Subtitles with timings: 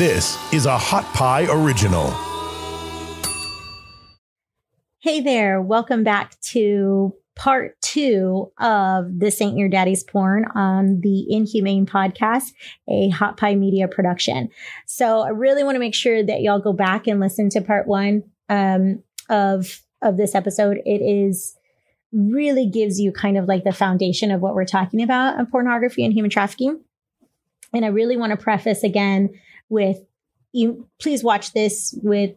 [0.00, 2.10] This is a Hot Pie Original.
[5.00, 11.26] Hey there, welcome back to part two of This Ain't Your Daddy's Porn on the
[11.30, 12.52] Inhumane podcast,
[12.88, 14.48] a Hot Pie Media production.
[14.86, 17.86] So I really want to make sure that y'all go back and listen to part
[17.86, 20.78] one um, of of this episode.
[20.86, 21.54] It is
[22.10, 26.14] really gives you kind of like the foundation of what we're talking about pornography and
[26.14, 26.80] human trafficking.
[27.74, 29.38] And I really want to preface again
[29.70, 29.98] with
[30.52, 32.32] you please watch this with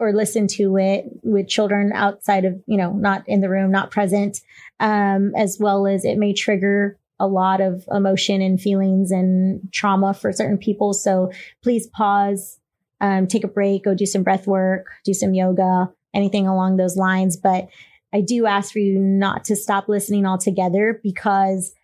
[0.00, 3.90] or listen to it with children outside of, you know, not in the room, not
[3.90, 4.40] present,
[4.80, 10.14] um, as well as it may trigger a lot of emotion and feelings and trauma
[10.14, 10.92] for certain people.
[10.92, 11.32] So
[11.64, 12.60] please pause,
[13.00, 16.96] um, take a break, go do some breath work, do some yoga, anything along those
[16.96, 17.36] lines.
[17.36, 17.68] But
[18.12, 21.74] I do ask for you not to stop listening altogether because,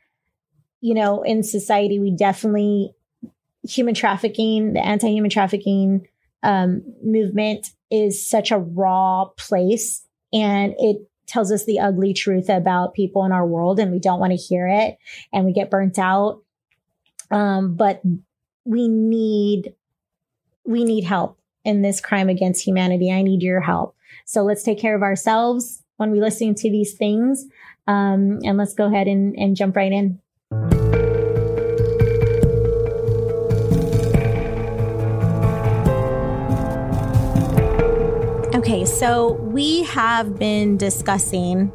[0.81, 2.93] you know, in society, we definitely,
[3.69, 6.07] human trafficking, the anti human trafficking
[6.43, 12.95] um, movement is such a raw place and it tells us the ugly truth about
[12.95, 14.99] people in our world and we don't want to hear it
[15.33, 16.43] and we get burnt out.
[17.31, 18.03] Um, but
[18.65, 19.75] we need,
[20.65, 23.11] we need help in this crime against humanity.
[23.11, 23.97] I need your help.
[24.27, 27.47] So let's take care of ourselves when we listen to these things.
[27.87, 30.21] Um, and let's go ahead and, and jump right in.
[38.65, 41.71] Okay, so we have been discussing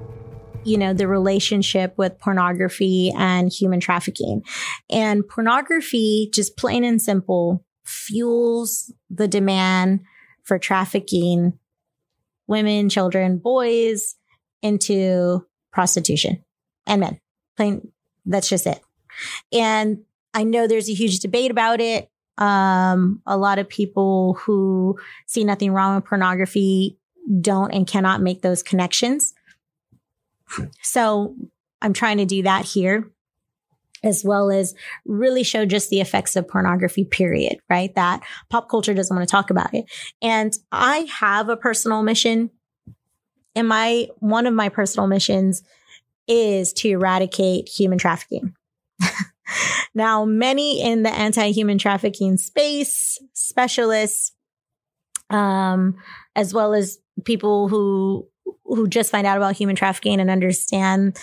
[0.63, 4.41] you know the relationship with pornography and human trafficking.
[4.89, 9.99] And pornography just plain and simple fuels the demand
[10.41, 11.59] for trafficking
[12.47, 14.15] women children boys
[14.63, 16.43] into prostitution
[16.87, 17.19] and men.
[17.55, 17.91] Plain
[18.25, 18.81] that's just it.
[19.53, 24.97] And i know there's a huge debate about it um, a lot of people who
[25.27, 26.97] see nothing wrong with pornography
[27.41, 29.33] don't and cannot make those connections.
[30.81, 31.35] So
[31.81, 33.11] I'm trying to do that here
[34.01, 34.73] as well as
[35.05, 37.93] really show just the effects of pornography, period, right?
[37.95, 39.85] That pop culture doesn't want to talk about it.
[40.21, 42.49] And I have a personal mission.
[43.55, 45.61] And my, one of my personal missions
[46.29, 48.53] is to eradicate human trafficking.
[49.93, 54.33] Now, many in the anti-human trafficking space, specialists,
[55.29, 55.95] um,
[56.35, 58.27] as well as people who
[58.65, 61.17] who just find out about human trafficking and understand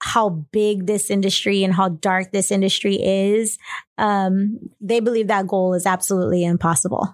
[0.00, 3.58] how big this industry and how dark this industry is,
[3.98, 7.08] um, they believe that goal is absolutely impossible.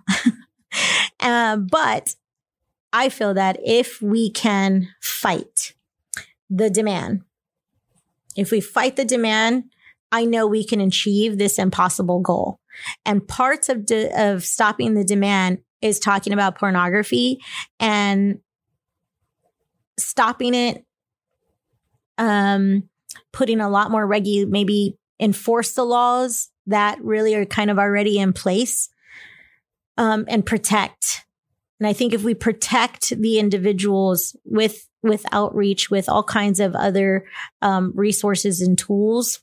[1.21, 2.15] uh, but
[2.93, 5.75] I feel that if we can fight
[6.51, 7.23] the demand,
[8.37, 9.65] if we fight the demand
[10.13, 12.61] I know we can achieve this impossible goal.
[13.05, 17.41] And parts of, de- of stopping the demand is talking about pornography
[17.81, 18.39] and
[19.99, 20.85] stopping it,
[22.19, 22.89] um,
[23.33, 28.19] putting a lot more regu, maybe enforce the laws that really are kind of already
[28.19, 28.89] in place,
[29.97, 31.25] um, and protect.
[31.81, 36.77] And I think if we protect the individuals with with outreach, with all kinds of
[36.77, 37.27] other
[37.61, 39.41] um, resources and tools,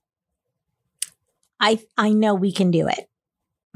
[1.60, 3.10] I, I know we can do it.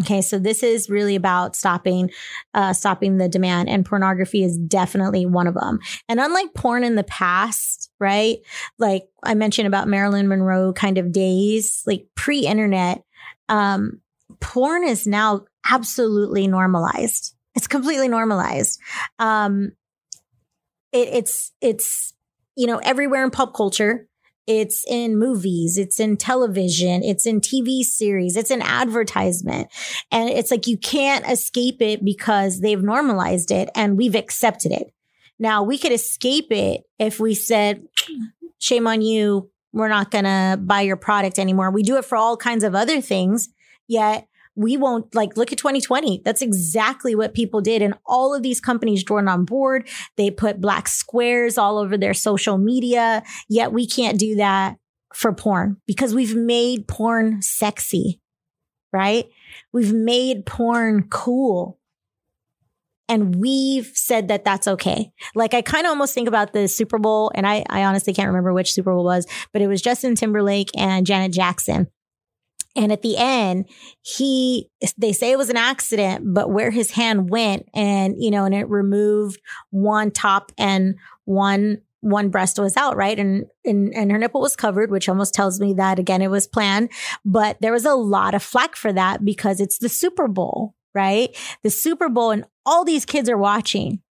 [0.02, 0.22] Okay.
[0.22, 2.10] So this is really about stopping,
[2.56, 5.80] uh, stopping the demand and pornography is definitely one of them.
[6.10, 8.38] And unlike porn in the past, right?
[8.80, 13.04] Like I mentioned about Marilyn Monroe kind of days, like pre internet,
[13.50, 14.02] um,
[14.40, 17.36] porn is now absolutely normalized.
[17.56, 18.80] It's completely normalized.
[19.20, 19.74] Um,
[20.92, 22.14] it, it's, it's,
[22.56, 24.08] you know, everywhere in pop culture.
[24.46, 25.78] It's in movies.
[25.78, 27.04] It's in television.
[27.04, 28.36] It's in TV series.
[28.36, 29.70] It's an advertisement.
[30.12, 34.88] And it's like you can't escape it because they've normalized it and we've accepted it.
[35.40, 37.84] Now we could escape it if we said,
[38.60, 39.50] shame on you.
[39.72, 41.72] We're not going to buy your product anymore.
[41.72, 43.50] We do it for all kinds of other things.
[43.88, 46.22] Yet we won't like look at 2020.
[46.24, 47.82] That's exactly what people did.
[47.82, 49.88] And all of these companies joined on board.
[50.18, 53.24] They put black squares all over their social media.
[53.50, 54.78] Yet we can't do that
[55.14, 58.22] for porn because we've made porn sexy,
[58.92, 59.26] right?
[59.72, 61.80] We've made porn cool.
[63.10, 65.12] And we've said that that's okay.
[65.36, 68.30] Like I kind of almost think about the Super Bowl and I, I honestly can't
[68.30, 71.88] remember which Super Bowl was, but it was Justin Timberlake and Janet Jackson
[72.76, 73.70] and at the end,
[74.02, 78.46] he, they say it was an accident, but where his hand went and, you know,
[78.46, 79.40] and it removed
[79.70, 83.20] one top and one, one breast was out, right?
[83.20, 86.48] And, and, and her nipple was covered, which almost tells me that again, it was
[86.48, 86.90] planned,
[87.24, 90.74] but there was a lot of flack for that because it's the Super Bowl.
[90.94, 91.36] right?
[91.64, 94.02] The Super Bowl and all these kids are watching.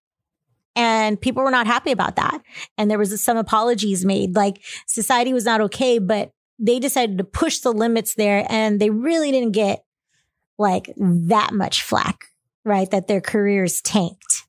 [0.74, 2.40] And people were not happy about that.
[2.78, 4.34] And there was some apologies made.
[4.34, 6.32] Like society was not okay, but
[6.62, 9.84] they decided to push the limits there and they really didn't get
[10.58, 12.26] like that much flack,
[12.64, 12.90] right?
[12.90, 14.46] That their careers tanked.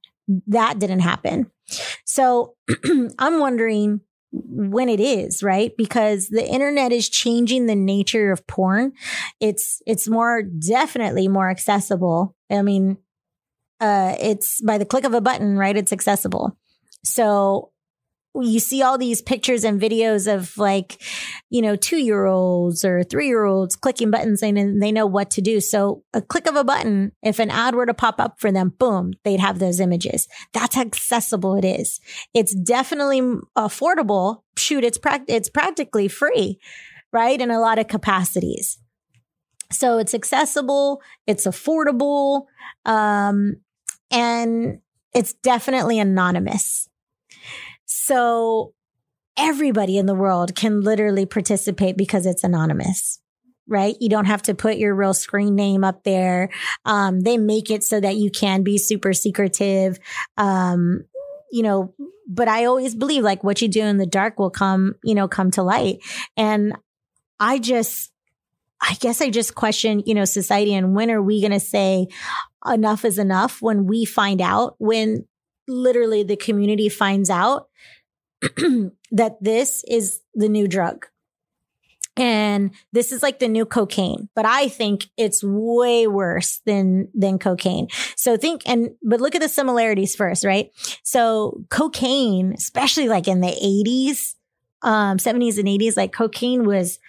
[0.47, 1.51] That didn't happen.
[2.05, 2.55] So
[3.19, 4.01] I'm wondering
[4.31, 5.71] when it is, right?
[5.75, 8.93] Because the internet is changing the nature of porn.
[9.39, 12.35] It's it's more definitely more accessible.
[12.51, 12.97] I mean,
[13.79, 15.75] uh it's by the click of a button, right?
[15.75, 16.57] It's accessible.
[17.03, 17.71] So
[18.41, 21.01] you see all these pictures and videos of like,
[21.49, 25.29] you know, two year olds or three year olds clicking buttons and they know what
[25.31, 25.59] to do.
[25.61, 28.73] So a click of a button, if an ad were to pop up for them,
[28.79, 30.27] boom, they'd have those images.
[30.53, 31.99] That's how accessible it is.
[32.33, 33.21] It's definitely
[33.55, 34.41] affordable.
[34.57, 36.59] Shoot, it's, pra- it's practically free,
[37.11, 37.39] right?
[37.39, 38.79] In a lot of capacities.
[39.71, 41.01] So it's accessible.
[41.27, 42.45] It's affordable.
[42.85, 43.57] Um,
[44.11, 44.79] and
[45.13, 46.89] it's definitely anonymous
[47.85, 48.73] so
[49.37, 53.19] everybody in the world can literally participate because it's anonymous
[53.67, 53.95] right?
[53.99, 56.49] You don't have to put your real screen name up there.
[56.85, 59.99] Um, they make it so that you can be super secretive.
[60.37, 61.05] Um,
[61.51, 61.93] you know,
[62.27, 65.27] but I always believe like what you do in the dark will come, you know,
[65.27, 65.99] come to light.
[66.35, 66.73] And
[67.39, 68.11] I just,
[68.81, 72.07] I guess I just question, you know, society and when are we going to say
[72.65, 75.25] enough is enough when we find out when
[75.67, 77.67] literally the community finds out
[79.11, 81.07] that this is the new drug.
[82.15, 87.39] And this is like the new cocaine, but I think it's way worse than, than
[87.39, 87.87] cocaine.
[88.15, 90.69] So think, and, but look at the similarities first, right?
[91.01, 94.35] So cocaine, especially like in the 80s,
[94.83, 96.99] um, 70s and 80s, like cocaine was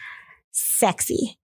[0.52, 1.38] sexy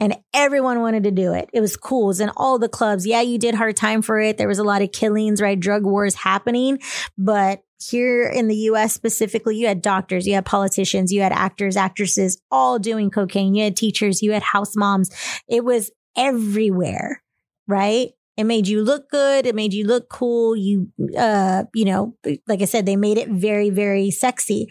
[0.00, 1.50] and everyone wanted to do it.
[1.52, 2.04] It was cool.
[2.04, 3.06] It was in all the clubs.
[3.06, 4.38] Yeah, you did hard time for it.
[4.38, 5.60] There was a lot of killings, right?
[5.60, 6.80] Drug wars happening.
[7.18, 11.76] But here in the US specifically, you had doctors, you had politicians, you had actors,
[11.76, 13.54] actresses, all doing cocaine.
[13.54, 15.10] You had teachers, you had house moms.
[15.46, 17.22] It was everywhere,
[17.68, 18.10] right?
[18.38, 19.44] It made you look good.
[19.44, 20.56] It made you look cool.
[20.56, 22.16] You, uh, you know,
[22.48, 24.70] like I said, they made it very, very sexy.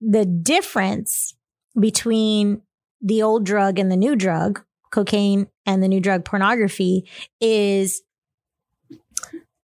[0.00, 1.34] The difference
[1.78, 2.62] between
[3.02, 7.08] the old drug and the new drug cocaine and the new drug pornography
[7.40, 8.02] is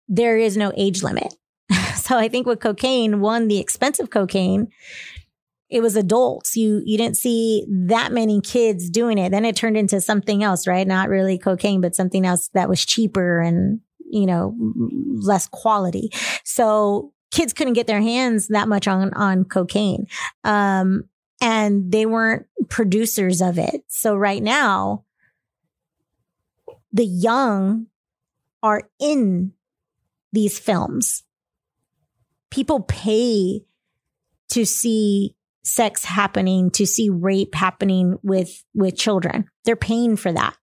[0.07, 1.33] there is no age limit.
[1.95, 4.69] so I think with cocaine, one, the expensive cocaine,
[5.69, 6.55] it was adults.
[6.55, 9.31] You you didn't see that many kids doing it.
[9.31, 10.87] Then it turned into something else, right?
[10.87, 14.55] Not really cocaine, but something else that was cheaper and, you know,
[15.21, 16.11] less quality.
[16.43, 20.05] So kids couldn't get their hands that much on on cocaine.
[20.43, 21.05] Um
[21.41, 23.83] and they weren't producers of it.
[23.87, 25.04] So right now,
[26.95, 27.87] the young
[28.63, 29.51] are in
[30.31, 31.23] these films.
[32.49, 33.65] People pay
[34.49, 39.45] to see sex happening, to see rape happening with, with children.
[39.65, 40.55] They're paying for that.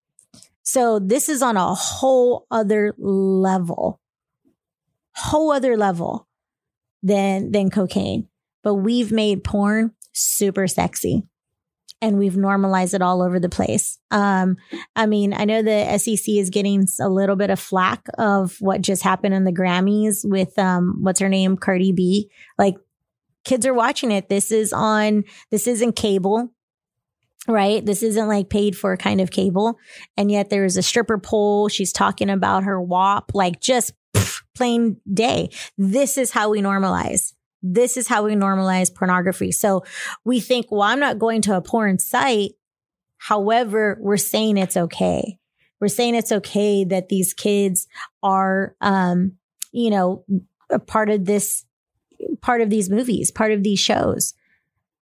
[0.62, 4.00] So this is on a whole other level,
[5.14, 6.29] whole other level
[7.02, 8.29] than, than cocaine.
[8.62, 11.25] But we've made porn super sexy
[12.02, 13.99] and we've normalized it all over the place.
[14.10, 14.56] Um,
[14.96, 18.82] I mean, I know the FCC is getting a little bit of flack of what
[18.82, 22.29] just happened in the Grammys with um, what's her name, Cardi B.
[22.58, 22.74] Like,
[23.44, 24.29] kids are watching it.
[24.29, 25.22] This is on.
[25.53, 26.53] This isn't cable.
[27.48, 27.84] Right.
[27.84, 29.79] This isn't like paid for kind of cable.
[30.17, 31.69] And yet there is a stripper pole.
[31.69, 33.93] She's talking about her WAP, like just
[34.56, 35.50] plain day.
[35.79, 37.32] This is how we normalize.
[37.62, 39.52] This is how we normalize pornography.
[39.52, 39.84] So
[40.24, 42.52] we think, well, I'm not going to a porn site.
[43.19, 45.38] However, we're saying it's okay.
[45.81, 47.86] We're saying it's okay that these kids
[48.22, 49.32] are, um,
[49.72, 50.24] you know,
[50.70, 51.64] a part of this,
[52.40, 54.34] part of these movies, part of these shows.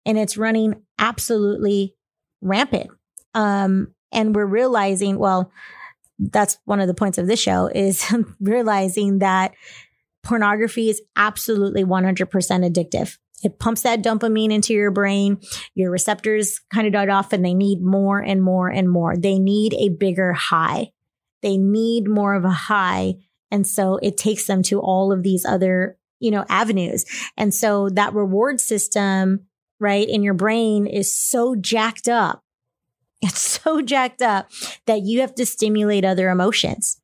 [0.05, 1.95] And it's running absolutely
[2.41, 2.91] rampant.
[3.35, 5.53] Um, and we're realizing, well,
[6.19, 8.05] that's one of the points of this show is
[8.41, 9.55] realizing that
[10.27, 13.17] pornography is absolutely 100% addictive.
[13.43, 15.39] It pumps that dopamine into your brain.
[15.75, 19.17] Your receptors kind of died off and they need more and more and more.
[19.17, 20.91] They need a bigger high.
[21.43, 23.15] They need more of a high.
[23.51, 27.05] And so it takes them to all of these other, you know, avenues.
[27.37, 29.47] And so that reward system,
[29.79, 32.43] right, in your brain is so jacked up.
[33.23, 34.51] It's so jacked up
[34.87, 37.01] that you have to stimulate other emotions.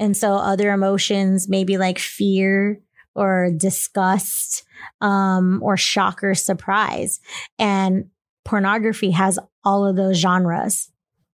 [0.00, 2.80] And so other emotions, maybe like fear
[3.14, 4.64] or disgust,
[5.00, 7.20] um, or shock or surprise.
[7.58, 8.10] And
[8.44, 10.90] pornography has all of those genres.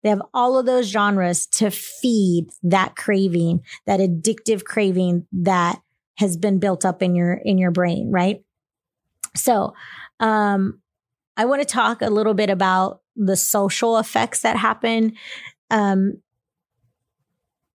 [0.03, 5.81] They have all of those genres to feed that craving, that addictive craving that
[6.17, 8.43] has been built up in your in your brain, right?
[9.35, 9.73] So,
[10.19, 10.81] um
[11.37, 15.13] I want to talk a little bit about the social effects that happen
[15.71, 16.21] um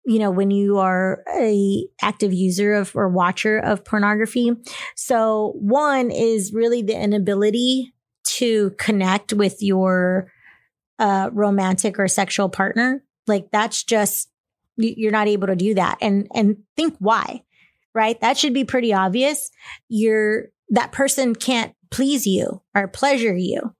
[0.04, 4.52] you know when you are a active user of or watcher of pornography.
[4.96, 7.92] So one is really the inability
[8.24, 10.30] to connect with your
[10.98, 13.02] uh, romantic or sexual partner.
[13.26, 14.28] Like that's just
[14.76, 15.98] you're not able to do that.
[16.00, 17.42] And and think why
[17.94, 18.20] right?
[18.20, 19.50] That should be pretty obvious.
[19.88, 23.74] You're that person can't please you or pleasure you.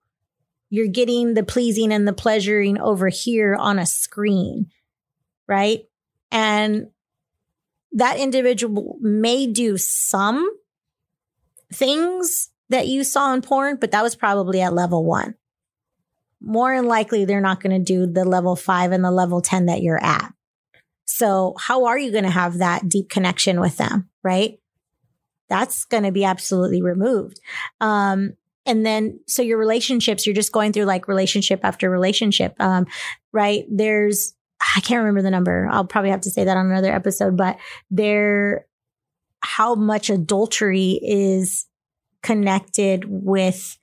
[0.69, 4.67] You're getting the pleasing and the pleasuring over here on a screen
[5.47, 5.81] right
[6.33, 6.87] and
[7.93, 10.49] that individual may do some
[11.71, 15.35] things that you saw in porn, but that was probably at level one.
[16.41, 19.67] More than likely, they're not going to do the level five and the level 10
[19.67, 20.33] that you're at.
[21.05, 24.09] So, how are you going to have that deep connection with them?
[24.23, 24.59] Right.
[25.47, 27.39] That's going to be absolutely removed.
[27.79, 28.33] Um,
[28.65, 32.55] and then, so your relationships, you're just going through like relationship after relationship.
[32.59, 32.87] Um,
[33.31, 33.65] right.
[33.69, 34.33] There's,
[34.75, 35.67] I can't remember the number.
[35.71, 37.57] I'll probably have to say that on another episode, but
[37.91, 38.65] there,
[39.41, 41.67] how much adultery is
[42.21, 43.77] connected with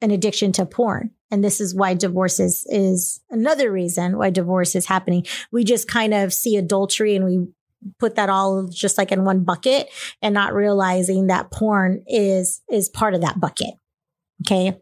[0.00, 1.10] an addiction to porn.
[1.30, 5.26] And this is why divorce is, is another reason why divorce is happening.
[5.52, 7.46] We just kind of see adultery and we
[7.98, 9.88] put that all just like in one bucket
[10.22, 13.74] and not realizing that porn is, is part of that bucket.
[14.46, 14.78] Okay.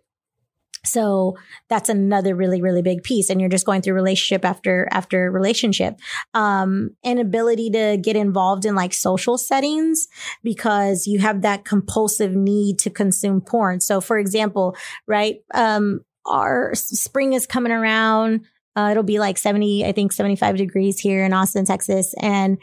[0.87, 1.37] So
[1.69, 3.31] that's another really, really big piece.
[3.31, 5.99] And you're just going through relationship after, after relationship.
[6.35, 10.07] Um, inability to get involved in like social settings
[10.43, 13.81] because you have that compulsive need to consume porn.
[13.81, 14.77] So for example,
[15.07, 18.47] right, um, our spring is coming around.
[18.75, 22.15] Uh, it'll be like 70, I think 75 degrees here in Austin, Texas.
[22.21, 22.59] And,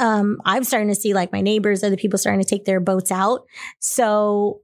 [0.00, 3.10] um, I'm starting to see like my neighbors, other people starting to take their boats
[3.10, 3.46] out.
[3.80, 4.62] So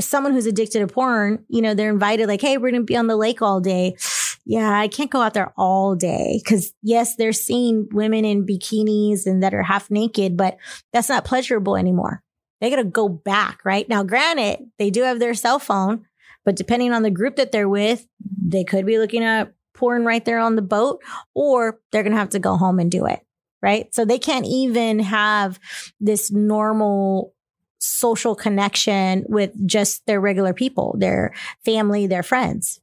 [0.00, 2.96] someone who's addicted to porn, you know, they're invited like, Hey, we're going to be
[2.96, 3.96] on the lake all day.
[4.50, 6.40] Yeah, I can't go out there all day.
[6.48, 10.56] Cause yes, they're seeing women in bikinis and that are half naked, but
[10.90, 12.22] that's not pleasurable anymore.
[12.62, 13.86] They got to go back, right?
[13.88, 16.06] Now, granted, they do have their cell phone,
[16.46, 18.06] but depending on the group that they're with,
[18.42, 21.02] they could be looking at porn right there on the boat,
[21.34, 23.20] or they're going to have to go home and do it.
[23.60, 23.92] Right.
[23.94, 25.58] So they can't even have
[26.00, 27.34] this normal
[27.78, 31.32] social connection with just their regular people, their
[31.64, 32.80] family, their friends.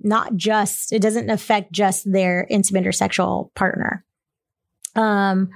[0.00, 4.04] Not just, it doesn't affect just their intimate or sexual partner.
[4.96, 5.50] Um,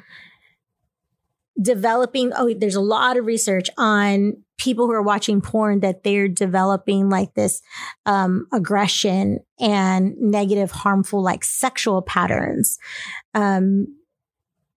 [1.60, 6.28] developing, oh, there's a lot of research on people who are watching porn that they're
[6.28, 7.62] developing like this
[8.06, 12.78] um, aggression and negative, harmful, like sexual patterns.
[13.34, 13.86] Um,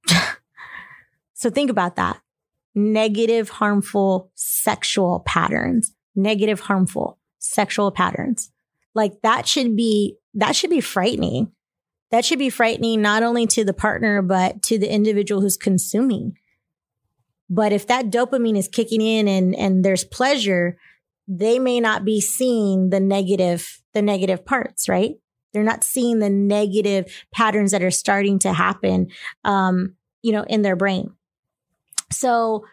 [1.34, 2.22] so think about that
[2.76, 8.52] negative, harmful sexual patterns, negative, harmful sexual patterns.
[8.94, 11.52] Like that should be, that should be frightening.
[12.12, 16.38] That should be frightening not only to the partner, but to the individual who's consuming.
[17.50, 20.78] But if that dopamine is kicking in and, and there's pleasure,
[21.28, 25.16] they may not be seeing the negative, the negative parts, right?
[25.54, 29.08] They're not seeing the negative patterns that are starting to happen,
[29.44, 31.14] um, you know, in their brain.
[32.12, 32.66] So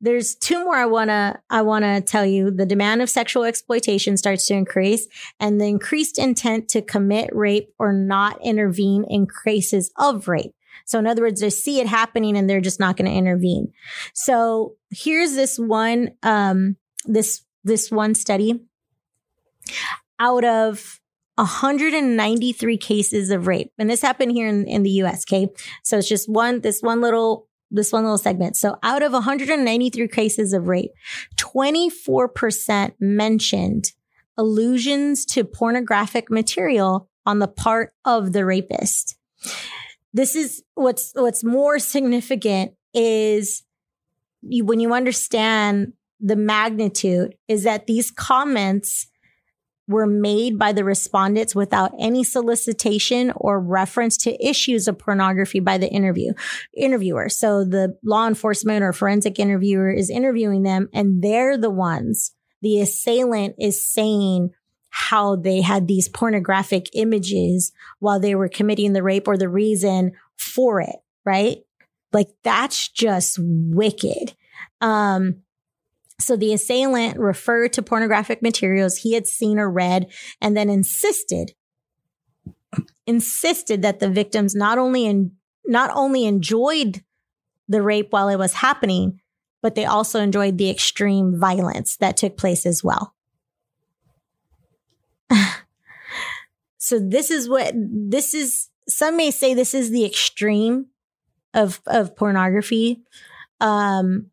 [0.00, 2.50] there's two more I want to I want to tell you.
[2.50, 5.06] The demand of sexual exploitation starts to increase
[5.40, 10.54] and the increased intent to commit rape or not intervene in cases of rape.
[10.84, 13.72] So in other words, they see it happening and they're just not going to intervene.
[14.12, 16.76] So here's this one um
[17.06, 18.60] this this one study
[20.18, 21.00] out of
[21.36, 23.70] 193 cases of rape.
[23.78, 25.24] And this happened here in, in the US.
[25.26, 25.48] Okay.
[25.82, 28.56] So it's just one, this one little this one little segment.
[28.56, 30.92] So out of 193 cases of rape,
[31.36, 33.92] 24% mentioned
[34.36, 39.16] allusions to pornographic material on the part of the rapist.
[40.12, 43.64] This is what's, what's more significant is
[44.42, 49.08] you, when you understand the magnitude is that these comments
[49.88, 55.78] were made by the respondents without any solicitation or reference to issues of pornography by
[55.78, 56.32] the interview
[56.76, 57.28] interviewer.
[57.28, 62.80] So the law enforcement or forensic interviewer is interviewing them and they're the ones the
[62.80, 64.50] assailant is saying
[64.90, 70.12] how they had these pornographic images while they were committing the rape or the reason
[70.36, 71.58] for it, right?
[72.12, 74.34] Like that's just wicked.
[74.80, 75.42] Um,
[76.18, 81.52] so the assailant referred to pornographic materials he had seen or read and then insisted
[83.06, 85.32] insisted that the victims not only in,
[85.64, 87.02] not only enjoyed
[87.68, 89.20] the rape while it was happening,
[89.62, 93.14] but they also enjoyed the extreme violence that took place as well.
[96.78, 100.86] so this is what this is some may say this is the extreme
[101.54, 103.02] of of pornography.
[103.60, 104.30] Um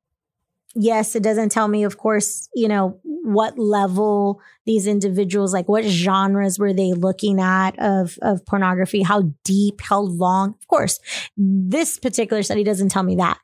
[0.75, 5.85] yes, it doesn't tell me of course, you know, what level these individuals like what
[5.85, 10.55] genres were they looking at of of pornography, how deep, how long.
[10.61, 10.99] Of course,
[11.37, 13.39] this particular study doesn't tell me that.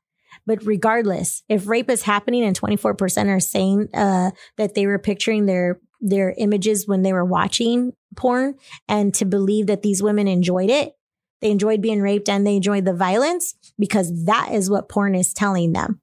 [0.45, 5.45] But regardless, if rape is happening and 24% are saying uh, that they were picturing
[5.45, 8.55] their their images when they were watching porn
[8.87, 10.93] and to believe that these women enjoyed it,
[11.41, 15.33] they enjoyed being raped and they enjoyed the violence because that is what porn is
[15.33, 16.01] telling them.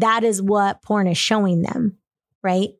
[0.00, 1.98] That is what porn is showing them,
[2.42, 2.70] right?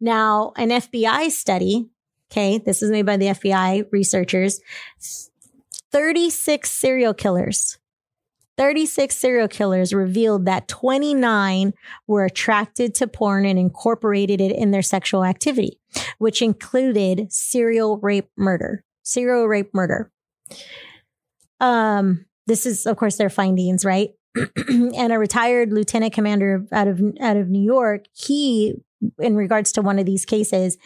[0.00, 1.88] Now, an FBI study,
[2.30, 4.60] okay, this is made by the FBI researchers,
[5.90, 7.78] 36 serial killers
[8.58, 11.72] 36 serial killers revealed that 29
[12.08, 15.78] were attracted to porn and incorporated it in their sexual activity,
[16.18, 18.84] which included serial rape murder.
[19.04, 20.10] Serial rape murder.
[21.60, 24.10] Um, this is, of course, their findings, right?
[24.68, 28.74] and a retired lieutenant commander out of out of New York, he
[29.18, 30.76] in regards to one of these cases,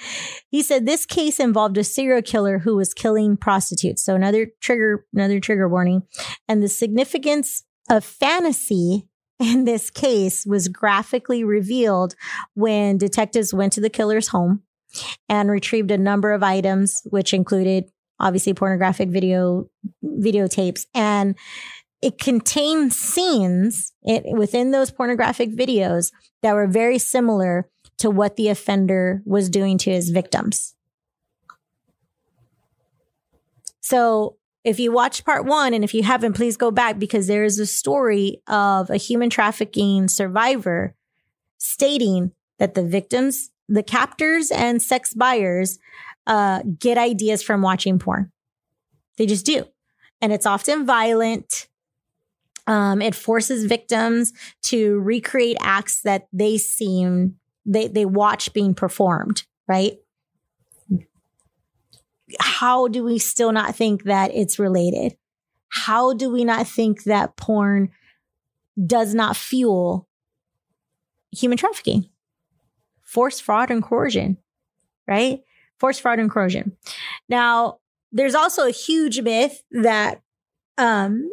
[0.51, 4.05] he said this case involved a serial killer who was killing prostitutes.
[4.05, 6.03] So another trigger, another trigger warning.
[6.49, 12.15] And the significance of fantasy in this case was graphically revealed
[12.55, 14.63] when detectives went to the killer's home
[15.29, 17.91] and retrieved a number of items, which included
[18.21, 19.69] obviously pornographic video
[20.05, 21.35] videotapes and
[22.03, 27.69] it contained scenes it, within those pornographic videos that were very similar
[27.99, 30.75] to what the offender was doing to his victims.
[33.81, 37.45] So if you watch part one, and if you haven't, please go back because there
[37.45, 40.95] is a story of a human trafficking survivor
[41.59, 45.79] stating that the victims, the captors, and sex buyers
[46.27, 48.31] uh, get ideas from watching porn.
[49.17, 49.65] They just do.
[50.21, 51.69] And it's often violent.
[52.67, 54.33] Um, it forces victims
[54.65, 59.95] to recreate acts that they seem they they watch being performed, right?
[62.41, 65.17] How do we still not think that it's related?
[65.69, 67.91] How do we not think that porn
[68.87, 70.09] does not fuel
[71.31, 72.09] human trafficking,
[73.03, 74.37] force, fraud, and coercion,
[75.09, 75.41] right?
[75.79, 76.77] Force, fraud, and coercion.
[77.29, 77.79] Now,
[78.13, 80.23] there's also a huge myth that
[80.79, 81.31] um,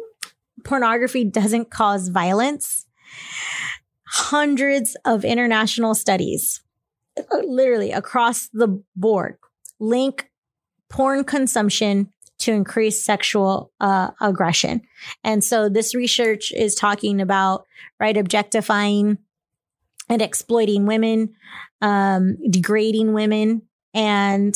[0.64, 2.86] pornography doesn't cause violence
[4.06, 6.62] hundreds of international studies,
[7.42, 9.36] literally across the board,
[9.78, 10.30] link
[10.88, 14.80] porn consumption to increase sexual uh, aggression.
[15.22, 17.66] And so this research is talking about,
[18.00, 19.18] right, objectifying
[20.08, 21.34] and exploiting women,
[21.80, 23.62] um, degrading women,
[23.94, 24.54] and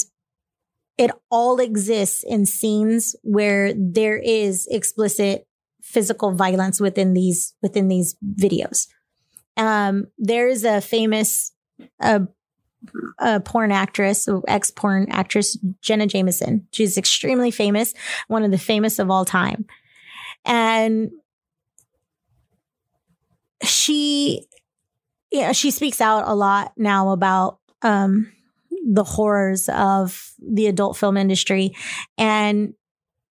[0.99, 5.47] it all exists in scenes where there is explicit
[5.95, 8.89] physical violence within these within these videos.
[9.57, 11.53] Um, there's a famous
[12.01, 12.21] uh,
[13.19, 16.67] a porn actress, ex porn actress, Jenna Jameson.
[16.73, 17.95] She's extremely famous,
[18.29, 19.65] one of the famous of all time.
[20.45, 21.11] And
[23.63, 24.47] she,
[25.31, 28.31] yeah, she speaks out a lot now about, um,
[28.87, 31.73] the horrors of the adult film industry.
[32.19, 32.75] And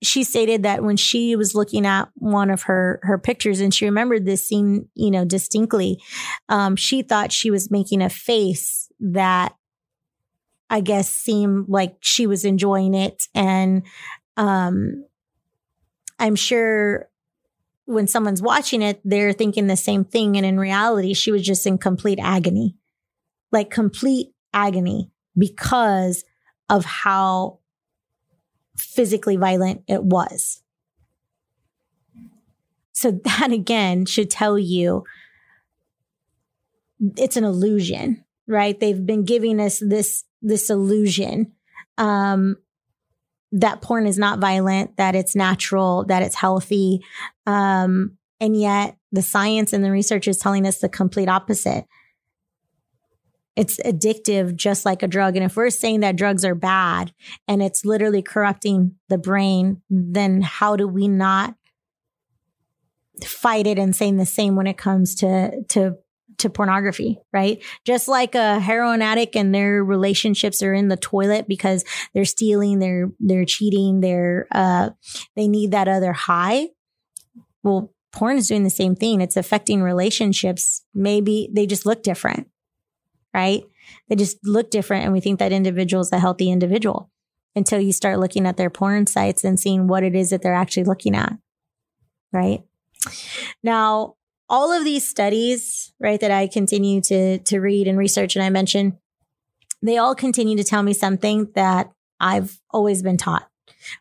[0.03, 3.87] she stated that when she was looking at one of her her pictures and she
[3.87, 6.01] remembered this scene, you know, distinctly,
[6.49, 9.55] um, she thought she was making a face that
[10.69, 13.83] I guess seemed like she was enjoying it, and
[14.37, 15.05] um,
[16.19, 17.09] I'm sure
[17.87, 21.67] when someone's watching it, they're thinking the same thing, and in reality, she was just
[21.67, 22.77] in complete agony,
[23.51, 26.25] like complete agony because
[26.69, 27.61] of how
[28.77, 30.63] physically violent it was.
[32.93, 35.05] So that again should tell you
[37.17, 38.79] it's an illusion, right?
[38.79, 41.53] They've been giving us this this illusion
[41.99, 42.57] um,
[43.53, 47.01] that porn is not violent, that it's natural, that it's healthy,
[47.47, 51.87] um, and yet the science and the research is telling us the complete opposite.
[53.57, 55.35] It's addictive, just like a drug.
[55.37, 57.13] And if we're saying that drugs are bad
[57.49, 61.55] and it's literally corrupting the brain, then how do we not
[63.25, 65.97] fight it and saying the same when it comes to, to
[66.39, 67.63] to pornography, right?
[67.85, 72.79] Just like a heroin addict and their relationships are in the toilet because they're stealing,
[72.79, 74.91] they're they're cheating, they're uh
[75.35, 76.69] they need that other high.
[77.63, 79.21] Well, porn is doing the same thing.
[79.21, 80.85] It's affecting relationships.
[80.95, 82.49] Maybe they just look different,
[83.37, 83.65] right?
[84.09, 87.11] They just look different and we think that individual is a healthy individual
[87.55, 90.55] until you start looking at their porn sites and seeing what it is that they're
[90.55, 91.35] actually looking at.
[92.33, 92.65] Right.
[93.63, 94.15] Now,
[94.49, 98.49] all of these studies, right, that I continue to, to read and research and I
[98.49, 98.97] mention,
[99.83, 103.49] they all continue to tell me something that I've always been taught,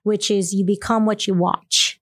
[0.04, 1.95] which is you become what you watch.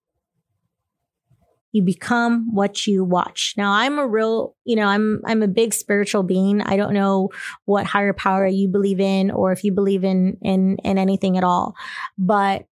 [1.73, 3.53] You become what you watch.
[3.57, 6.61] Now I'm a real, you know, I'm, I'm a big spiritual being.
[6.61, 7.29] I don't know
[7.65, 11.43] what higher power you believe in or if you believe in, in, in anything at
[11.43, 11.75] all,
[12.17, 12.65] but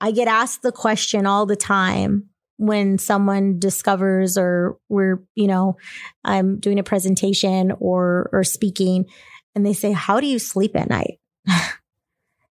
[0.00, 5.76] I get asked the question all the time when someone discovers or we're, you know,
[6.24, 9.06] I'm doing a presentation or, or speaking
[9.54, 11.18] and they say, how do you sleep at night?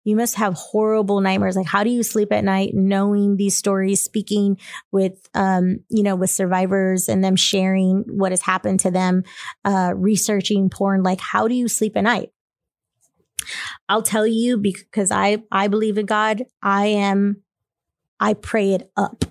[0.05, 1.57] you must have horrible nightmares.
[1.57, 4.59] Like, how do you sleep at night knowing these stories, speaking
[4.93, 9.25] with, um, you know, with survivors and them sharing what has happened to them,
[9.65, 11.03] uh, researching porn?
[11.03, 12.31] Like, how do you sleep at night?
[13.89, 16.45] I'll tell you because I, I believe in God.
[16.63, 17.43] I am,
[18.21, 19.25] I pray it up.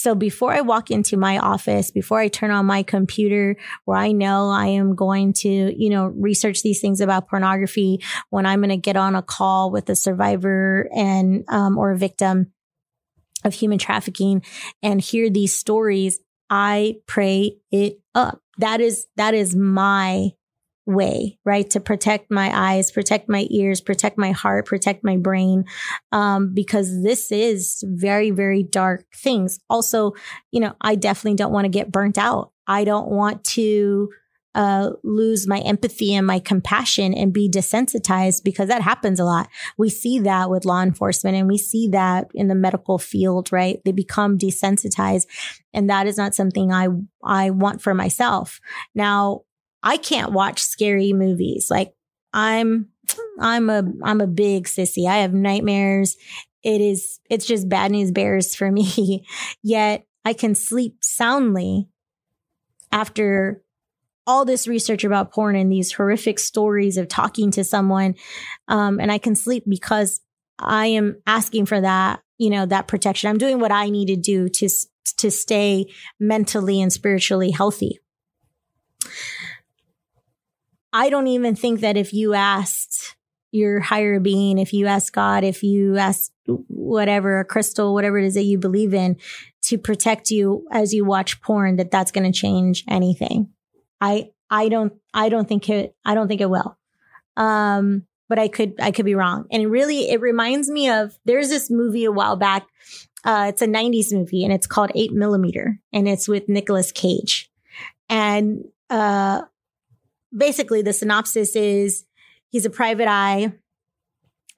[0.00, 4.12] So before I walk into my office, before I turn on my computer where I
[4.12, 8.70] know I am going to, you know, research these things about pornography, when I'm going
[8.70, 12.50] to get on a call with a survivor and, um, or a victim
[13.44, 14.42] of human trafficking
[14.82, 18.40] and hear these stories, I pray it up.
[18.56, 20.30] That is, that is my
[20.90, 21.68] way, right?
[21.70, 25.64] To protect my eyes, protect my ears, protect my heart, protect my brain.
[26.12, 29.60] Um, because this is very, very dark things.
[29.68, 30.12] Also,
[30.50, 32.52] you know, I definitely don't want to get burnt out.
[32.66, 34.10] I don't want to,
[34.54, 39.48] uh, lose my empathy and my compassion and be desensitized because that happens a lot.
[39.78, 43.80] We see that with law enforcement and we see that in the medical field, right?
[43.84, 45.26] They become desensitized
[45.72, 46.88] and that is not something I,
[47.22, 48.60] I want for myself.
[48.94, 49.42] Now,
[49.82, 51.68] I can't watch scary movies.
[51.70, 51.94] Like
[52.32, 52.88] I'm,
[53.40, 55.08] I'm a, I'm a big sissy.
[55.08, 56.16] I have nightmares.
[56.62, 59.24] It is, it's just bad news bears for me.
[59.62, 61.88] Yet I can sleep soundly
[62.92, 63.62] after
[64.26, 68.14] all this research about porn and these horrific stories of talking to someone.
[68.68, 70.20] Um, and I can sleep because
[70.58, 73.30] I am asking for that, you know, that protection.
[73.30, 74.68] I'm doing what I need to do to,
[75.18, 75.86] to stay
[76.20, 77.98] mentally and spiritually healthy.
[80.92, 83.16] I don't even think that if you asked
[83.52, 88.26] your higher being, if you ask God, if you ask whatever, a crystal, whatever it
[88.26, 89.16] is that you believe in
[89.62, 93.50] to protect you as you watch porn, that that's going to change anything.
[94.00, 96.76] I, I don't, I don't think it, I don't think it will.
[97.36, 99.46] Um, but I could, I could be wrong.
[99.50, 102.66] And really, it reminds me of, there's this movie a while back.
[103.24, 107.50] Uh, it's a 90s movie and it's called eight millimeter and it's with Nicolas Cage.
[108.08, 109.42] And, uh,
[110.36, 112.04] basically the synopsis is
[112.48, 113.52] he's a private eye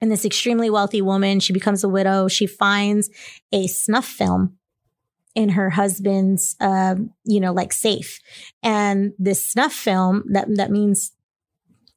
[0.03, 2.27] and this extremely wealthy woman, she becomes a widow.
[2.27, 3.09] She finds
[3.53, 4.57] a snuff film
[5.33, 8.19] in her husband's, uh, you know, like safe.
[8.61, 11.13] And this snuff film that, that means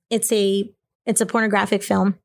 [0.08, 0.70] it's a,
[1.04, 2.16] it's a pornographic film,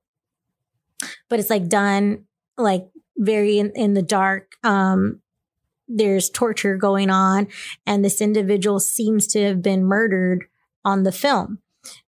[1.29, 2.25] but it's like done
[2.59, 2.87] like
[3.17, 4.51] very in, in the dark.
[4.63, 5.21] Um,
[5.87, 7.47] there's torture going on
[7.87, 10.45] and this individual seems to have been murdered
[10.83, 11.59] on the film.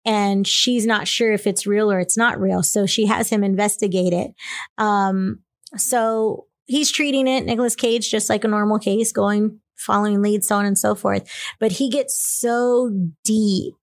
[0.05, 2.63] And she's not sure if it's real or it's not real.
[2.63, 4.34] So she has him investigate it.
[4.77, 5.39] Um,
[5.75, 10.55] so he's treating it, Nicolas Cage, just like a normal case, going, following leads, so
[10.55, 11.29] on and so forth.
[11.60, 12.91] But he gets so
[13.23, 13.75] deep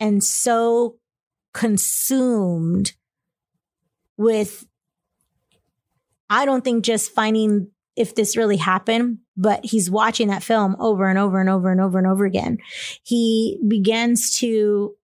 [0.00, 0.96] and so
[1.54, 2.92] consumed
[4.16, 4.66] with,
[6.28, 11.08] I don't think just finding if this really happened, but he's watching that film over
[11.08, 12.58] and over and over and over and over again.
[13.02, 14.94] He begins to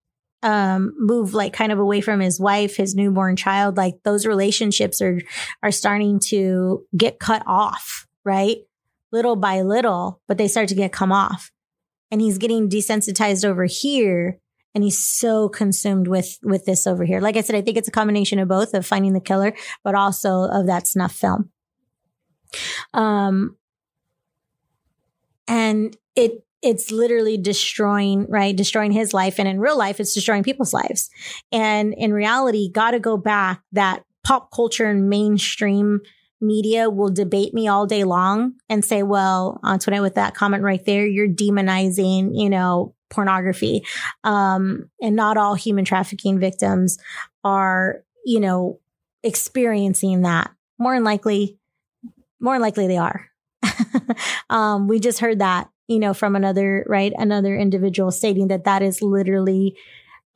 [0.45, 3.77] um, move like kind of away from his wife, his newborn child.
[3.77, 5.21] Like those relationships are
[5.63, 8.59] are starting to get cut off, right?
[9.11, 11.51] Little by little, but they start to get come off.
[12.11, 14.39] And he's getting desensitized over here
[14.75, 17.21] and he's so consumed with with this over here.
[17.21, 19.95] Like I said, I think it's a combination of both of finding the killer, but
[19.95, 21.51] also of that snuff film.
[22.93, 23.57] Um,
[25.47, 28.57] and it, it's literally destroying, right?
[28.57, 29.39] Destroying his life.
[29.39, 31.11] And in real life, it's destroying people's lives.
[31.53, 36.01] And in reality, got to go back that pop culture and mainstream
[36.41, 40.85] media will debate me all day long and say, well, Antoinette, with that comment right
[40.85, 43.85] there, you're demonizing, you know, pornography.
[44.25, 46.99] Um, and not all human trafficking victims
[47.45, 48.81] are, you know,
[49.23, 50.51] experiencing that.
[50.79, 51.59] More than likely,
[52.45, 53.27] more likely they are.
[54.51, 57.13] um, we just heard that, you know, from another, right?
[57.17, 59.77] Another individual stating that that is literally,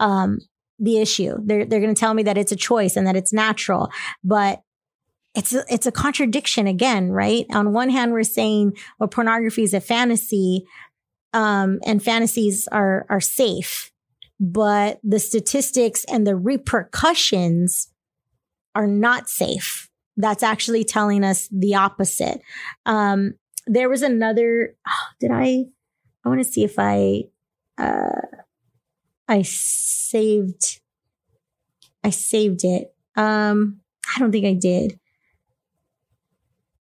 [0.00, 0.38] um,
[0.78, 1.36] the issue.
[1.44, 3.90] They're, they're going to tell me that it's a choice and that it's natural,
[4.22, 4.62] but
[5.34, 7.46] it's a, it's a contradiction again, right?
[7.50, 10.64] On one hand, we're saying, well, pornography is a fantasy,
[11.32, 13.92] um, and fantasies are, are safe,
[14.40, 17.92] but the statistics and the repercussions
[18.74, 19.87] are not safe.
[20.20, 22.42] That's actually telling us the opposite.
[22.84, 23.34] Um,
[23.68, 25.66] there was another, oh, did I,
[26.24, 27.22] I want to see if I,
[27.78, 28.26] uh,
[29.28, 30.80] I saved,
[32.02, 32.92] I saved it.
[33.14, 33.80] Um,
[34.12, 34.98] I don't think I did.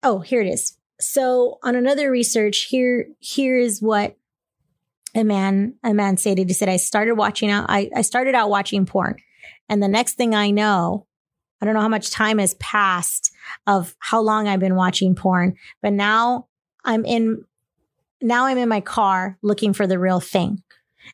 [0.03, 0.77] Oh, here it is.
[0.99, 4.15] So on another research, here, here is what
[5.15, 6.49] a man, a man stated.
[6.49, 9.15] He said, I started watching out, I, I started out watching porn.
[9.69, 11.07] And the next thing I know,
[11.63, 13.31] I don't know how much time has passed
[13.67, 16.47] of how long I've been watching porn, but now
[16.83, 17.45] I'm in,
[18.21, 20.61] now I'm in my car looking for the real thing.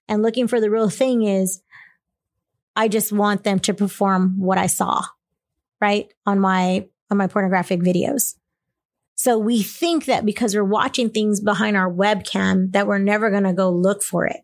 [0.08, 1.62] And looking for the real thing is
[2.76, 5.04] I just want them to perform what I saw,
[5.80, 6.12] right?
[6.26, 8.34] On my, on my pornographic videos.
[9.14, 13.44] So we think that because we're watching things behind our webcam that we're never going
[13.44, 14.40] to go look for it.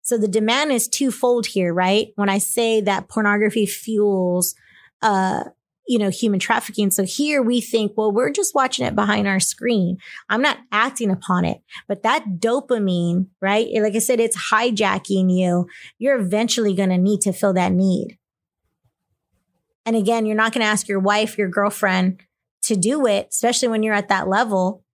[0.00, 2.14] So the demand is twofold here, right?
[2.16, 4.54] When I say that pornography fuels,
[5.02, 5.44] uh,
[5.86, 6.90] you know, human trafficking.
[6.90, 9.98] So here we think, well, we're just watching it behind our screen.
[10.28, 13.66] I'm not acting upon it, but that dopamine, right?
[13.74, 15.66] Like I said, it's hijacking you.
[15.98, 18.18] You're eventually going to need to fill that need.
[19.84, 22.20] And again, you're not going to ask your wife, your girlfriend,
[22.62, 24.84] to do it, especially when you're at that level.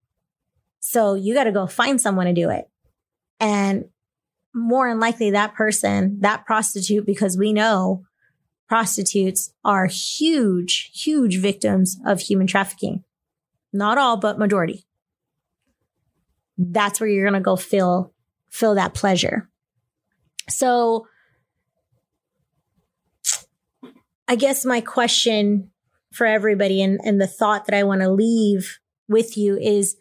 [0.81, 2.71] So you got to go find someone to do it.
[3.39, 3.87] And
[4.55, 8.07] more than likely that person, that prostitute, because we know
[8.69, 13.05] prostitutes are huge, huge victims of human trafficking.
[13.73, 14.85] Not all, but majority.
[16.59, 18.13] That's where you're going to go feel,
[18.49, 19.49] feel that pleasure.
[20.49, 21.07] So
[24.29, 25.71] I guess my question
[26.13, 29.97] for everybody and, and the thought that I want to leave with you is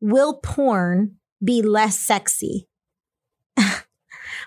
[0.00, 2.68] will porn be less sexy?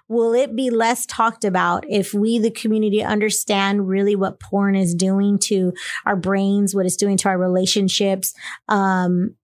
[0.10, 4.95] Will it be less talked about if we, the community, understand really what porn is
[4.95, 5.72] doing to
[6.06, 8.34] our brains, what it's doing to our relationships,
[8.67, 9.36] um,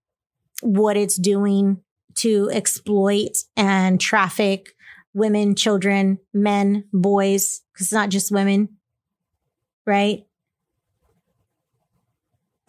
[0.62, 1.82] what it's doing
[2.16, 4.76] to exploit and traffic
[5.14, 8.70] women, children, men, boys, because it's not just women,
[9.86, 10.26] right?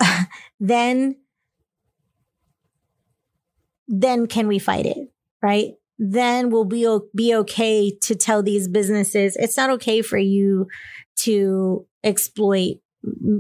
[0.61, 1.17] then
[3.89, 4.99] then can we fight it
[5.41, 10.67] right then we'll be be okay to tell these businesses it's not okay for you
[11.17, 12.77] to exploit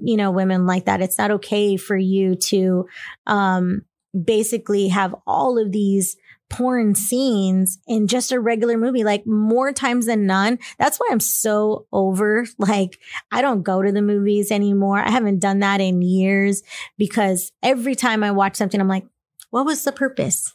[0.02, 2.86] you know women like that it's not okay for you to
[3.26, 3.82] um
[4.24, 6.16] basically have all of these
[6.48, 10.58] porn scenes in just a regular movie, like more times than none.
[10.78, 12.46] That's why I'm so over.
[12.58, 12.98] Like,
[13.30, 14.98] I don't go to the movies anymore.
[14.98, 16.62] I haven't done that in years
[16.98, 19.06] because every time I watch something, I'm like,
[19.50, 20.52] what was the purpose?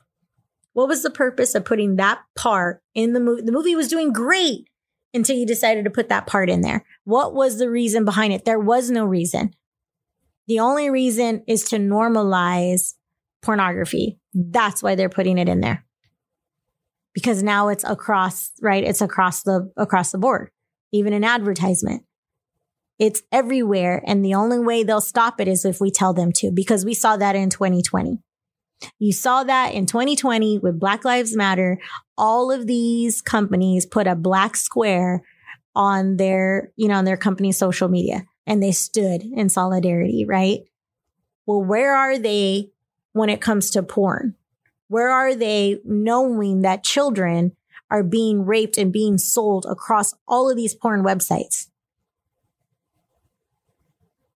[0.73, 3.41] What was the purpose of putting that part in the movie?
[3.41, 4.67] The movie was doing great
[5.13, 6.86] until you decided to put that part in there.
[7.03, 8.45] What was the reason behind it?
[8.45, 9.53] There was no reason.
[10.47, 12.93] The only reason is to normalize
[13.41, 14.19] pornography.
[14.34, 15.86] That's why they're putting it in there.
[17.13, 18.84] Because now it's across, right?
[18.84, 20.51] It's across the, across the board,
[20.93, 22.03] even in advertisement.
[22.97, 24.01] It's everywhere.
[24.05, 26.93] And the only way they'll stop it is if we tell them to, because we
[26.93, 28.19] saw that in 2020.
[28.99, 31.79] You saw that in 2020 with Black Lives Matter.
[32.17, 35.23] All of these companies put a black square
[35.75, 40.61] on their, you know, on their company's social media and they stood in solidarity, right?
[41.45, 42.69] Well, where are they
[43.13, 44.35] when it comes to porn?
[44.87, 47.55] Where are they knowing that children
[47.89, 51.67] are being raped and being sold across all of these porn websites?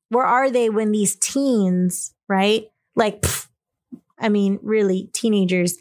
[0.10, 2.66] Where are they when these teens, right?
[2.96, 3.45] Like, pff,
[4.20, 5.78] I mean, really, teenagers,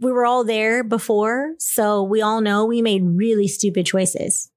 [0.00, 1.54] we were all there before.
[1.58, 4.50] So we all know we made really stupid choices.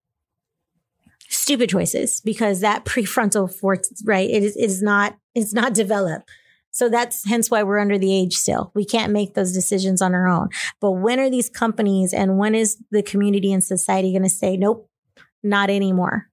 [1.30, 4.30] Stupid choices because that prefrontal force, right?
[4.30, 6.30] It is, it is not, it's not developed.
[6.72, 8.72] So that's hence why we're under the age still.
[8.74, 10.50] We can't make those decisions on our own.
[10.82, 14.58] But when are these companies and when is the community and society going to say,
[14.58, 14.90] nope,
[15.44, 16.30] not anymore?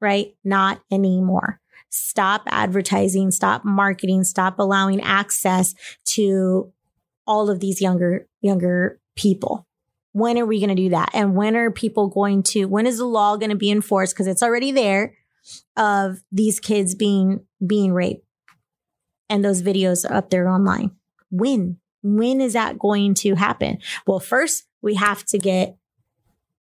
[0.00, 0.34] Right?
[0.42, 1.60] Not anymore.
[1.90, 5.74] Stop advertising, stop marketing, stop allowing access
[6.06, 6.72] to
[7.26, 9.66] all of these younger, younger people.
[10.12, 11.10] When are we going to do that?
[11.12, 14.16] And when are people going to, when is the law going to be enforced?
[14.16, 15.14] Cause it's already there
[15.76, 18.24] of these kids being, being raped
[19.28, 20.92] and those videos are up there online.
[21.30, 21.78] When?
[22.02, 23.78] When is that going to happen?
[24.06, 25.76] Well, first we have to get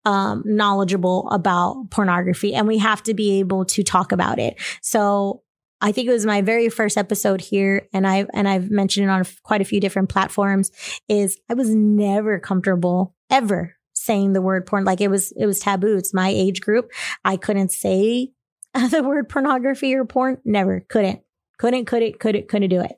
[0.06, 4.60] um, knowledgeable about pornography and we have to be able to talk about it.
[4.82, 5.44] So
[5.80, 9.10] I think it was my very first episode here and I've, and I've mentioned it
[9.10, 10.72] on quite a few different platforms
[11.08, 14.84] is I was never comfortable ever saying the word porn.
[14.84, 15.98] Like it was, it was taboo.
[15.98, 16.92] It's my age group.
[17.24, 18.32] I couldn't say
[18.74, 20.38] the word pornography or porn.
[20.46, 21.22] Never couldn't,
[21.58, 22.96] couldn't, couldn't, couldn't, couldn't do it.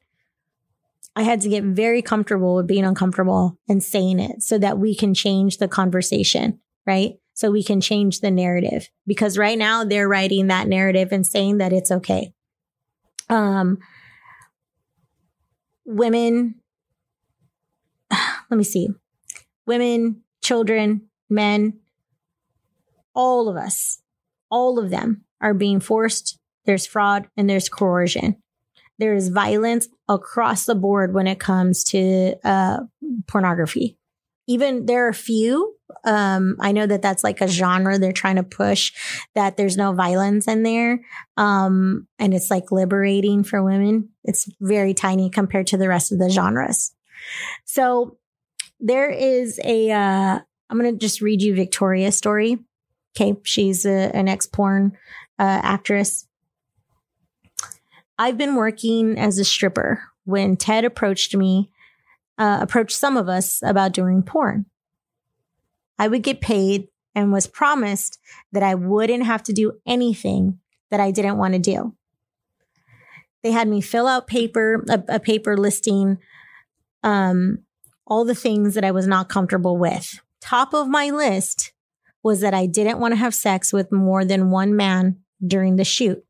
[1.15, 4.95] I had to get very comfortable with being uncomfortable and saying it so that we
[4.95, 7.13] can change the conversation, right?
[7.33, 11.57] So we can change the narrative because right now they're writing that narrative and saying
[11.57, 12.33] that it's okay.
[13.29, 13.79] Um,
[15.85, 16.55] women,
[18.11, 18.89] let me see,
[19.65, 21.79] women, children, men,
[23.15, 24.01] all of us,
[24.49, 26.37] all of them are being forced.
[26.65, 28.43] There's fraud and there's coercion
[28.99, 32.79] there is violence across the board when it comes to uh,
[33.27, 33.97] pornography.
[34.47, 35.75] Even there are a few.
[36.06, 38.91] Um, I know that that's like a genre they're trying to push
[39.36, 41.01] that there's no violence in there.
[41.38, 44.10] Um, and it's like liberating for women.
[44.23, 46.93] It's very tiny compared to the rest of the genres.
[47.65, 48.17] So
[48.79, 52.58] there is a, uh, I'm going to just read you Victoria's story.
[53.15, 53.39] Okay.
[53.43, 54.97] She's a, an ex porn
[55.39, 56.27] uh, actress.
[58.17, 61.71] I've been working as a stripper when Ted approached me,
[62.37, 64.65] uh, approached some of us about doing porn.
[65.99, 68.19] I would get paid and was promised
[68.51, 71.95] that I wouldn't have to do anything that I didn't want to do.
[73.43, 76.17] They had me fill out paper, a, a paper listing
[77.03, 77.59] um,
[78.07, 80.19] all the things that I was not comfortable with.
[80.41, 81.73] Top of my list
[82.21, 85.83] was that I didn't want to have sex with more than one man during the
[85.83, 86.23] shoot.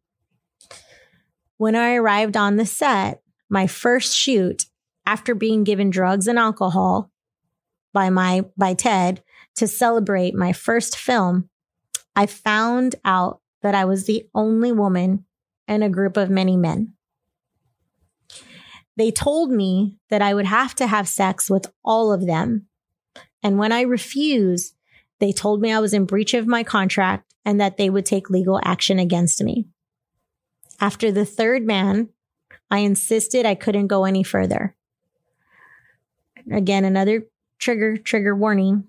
[1.57, 4.65] When I arrived on the set, my first shoot,
[5.05, 7.11] after being given drugs and alcohol
[7.93, 9.23] by my by Ted
[9.55, 11.49] to celebrate my first film,
[12.15, 15.25] I found out that I was the only woman
[15.67, 16.93] in a group of many men.
[18.95, 22.67] They told me that I would have to have sex with all of them.
[23.41, 24.75] And when I refused,
[25.19, 28.29] they told me I was in breach of my contract and that they would take
[28.29, 29.67] legal action against me.
[30.79, 32.09] After the third man,
[32.69, 34.75] I insisted I couldn't go any further.
[36.51, 37.23] Again, another
[37.60, 38.86] trigger, trigger warning.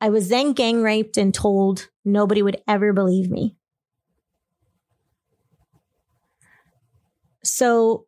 [0.00, 3.56] I was then gang raped and told nobody would ever believe me.
[7.42, 8.06] So,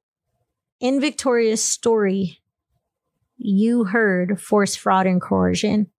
[0.80, 2.40] in Victoria's story,
[3.38, 5.90] you heard force, fraud, and coercion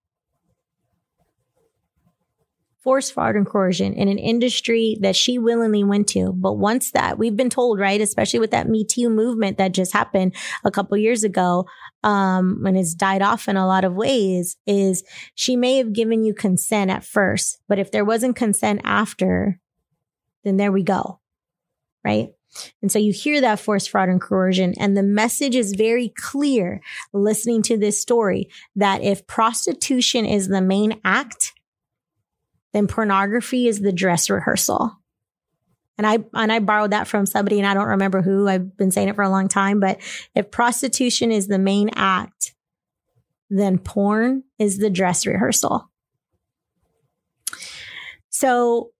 [2.88, 6.32] force, fraud, and coercion in an industry that she willingly went to.
[6.32, 9.92] But once that, we've been told, right, especially with that Me Too movement that just
[9.92, 11.66] happened a couple years ago,
[12.02, 16.24] um, and it's died off in a lot of ways, is she may have given
[16.24, 19.60] you consent at first, but if there wasn't consent after,
[20.44, 21.20] then there we go,
[22.02, 22.30] right?
[22.80, 24.72] And so you hear that force, fraud, and coercion.
[24.78, 26.80] And the message is very clear
[27.12, 31.52] listening to this story that if prostitution is the main act,
[32.72, 34.96] then pornography is the dress rehearsal.
[35.96, 38.46] And I, and I borrowed that from somebody and I don't remember who.
[38.46, 39.98] I've been saying it for a long time, but
[40.34, 42.54] if prostitution is the main act,
[43.50, 45.90] then porn is the dress rehearsal.
[48.28, 48.90] So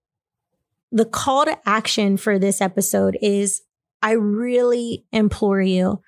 [0.90, 3.62] the call to action for this episode is
[4.02, 6.02] I really implore you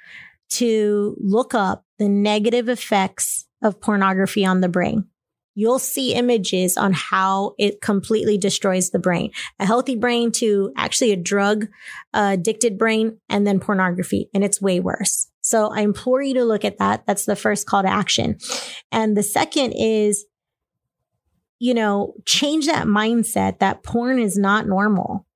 [0.50, 5.04] to look up the negative effects of pornography on the brain
[5.54, 9.30] you'll see images on how it completely destroys the brain.
[9.58, 11.66] A healthy brain to actually a drug
[12.14, 14.30] uh, addicted brain and then pornography.
[14.32, 15.28] And it's way worse.
[15.40, 17.04] So I implore you to look at that.
[17.06, 18.38] That's the first call to action.
[18.92, 20.24] And the second is,
[21.58, 25.26] you know, change that mindset that porn is not normal.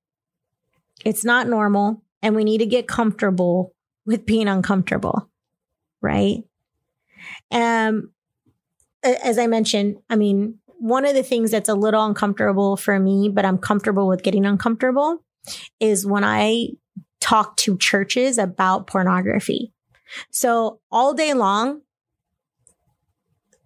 [1.05, 2.03] It's not normal.
[2.23, 3.75] And we need to get comfortable
[4.07, 5.29] with being uncomfortable.
[6.01, 6.45] Right.
[7.51, 8.14] Um,
[9.05, 13.29] as I mentioned, I mean, one of the things that's a little uncomfortable for me,
[13.29, 15.23] but I'm comfortable with getting uncomfortable
[15.81, 16.69] is when I
[17.21, 19.73] talk to churches about pornography.
[20.31, 21.83] So all day long,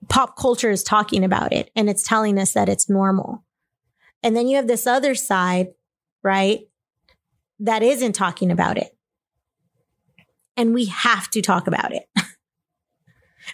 [0.09, 3.45] pop culture is talking about it and it's telling us that it's normal.
[4.23, 5.69] And then you have this other side,
[6.23, 6.61] right?
[7.61, 8.97] That isn't talking about it.
[10.57, 12.05] And we have to talk about it.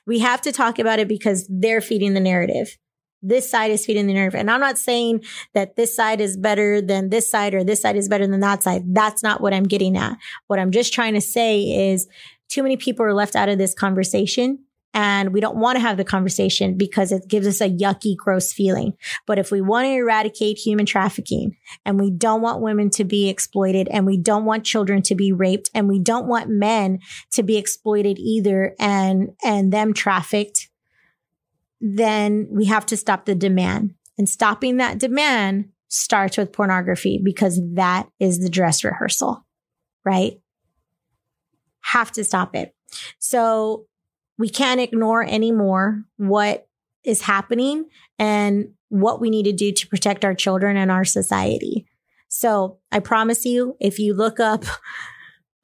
[0.06, 2.76] We have to talk about it because they're feeding the narrative.
[3.22, 4.38] This side is feeding the narrative.
[4.38, 5.24] And I'm not saying
[5.54, 8.62] that this side is better than this side or this side is better than that
[8.62, 8.94] side.
[8.94, 10.18] That's not what I'm getting at.
[10.46, 12.06] What I'm just trying to say is
[12.50, 14.58] too many people are left out of this conversation
[14.94, 18.52] and we don't want to have the conversation because it gives us a yucky, gross
[18.52, 18.94] feeling.
[19.26, 23.28] But if we want to eradicate human trafficking and we don't want women to be
[23.28, 27.00] exploited and we don't want children to be raped and we don't want men
[27.32, 30.70] to be exploited either and, and them trafficked,
[31.80, 33.94] then we have to stop the demand.
[34.16, 39.44] And stopping that demand starts with pornography because that is the dress rehearsal,
[40.04, 40.40] right?
[41.80, 42.76] Have to stop it.
[43.18, 43.86] So
[44.38, 46.66] we can't ignore anymore what
[47.04, 47.86] is happening
[48.18, 51.86] and what we need to do to protect our children and our society.
[52.28, 54.64] So I promise you, if you look up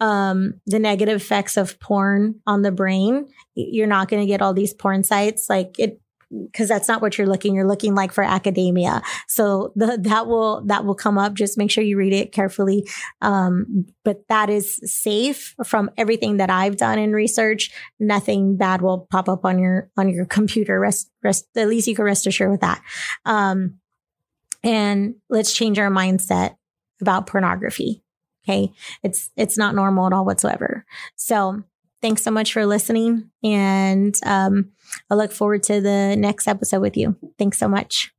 [0.01, 4.55] um, the negative effects of porn on the brain, you're not going to get all
[4.55, 5.49] these porn sites.
[5.49, 6.01] Like it,
[6.31, 7.55] because that's not what you're looking.
[7.55, 9.03] You're looking like for academia.
[9.27, 11.35] So the, that will that will come up.
[11.35, 12.89] Just make sure you read it carefully.
[13.21, 17.71] Um, but that is safe from everything that I've done in research.
[17.99, 20.79] Nothing bad will pop up on your on your computer.
[20.79, 22.83] Rest rest at least you can rest assured with that.
[23.25, 23.79] Um,
[24.63, 26.57] and let's change our mindset
[27.01, 28.03] about pornography.
[28.45, 28.73] Okay,
[29.03, 30.85] it's it's not normal at all whatsoever.
[31.17, 31.63] So
[32.03, 33.31] thanks so much for listening.
[33.43, 34.71] And um,
[35.11, 37.17] I look forward to the next episode with you.
[37.39, 38.13] Thanks so much.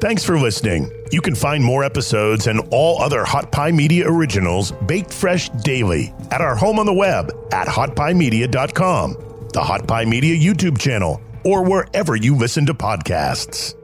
[0.00, 0.90] Thanks for listening.
[1.10, 6.12] You can find more episodes and all other Hot Pie Media originals baked fresh daily
[6.30, 11.64] at our home on the web at hotpiemedia.com, the Hot Pie Media YouTube channel, or
[11.64, 13.75] wherever you listen to podcasts.